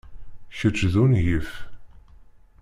[0.57, 1.49] Kečč d ungif!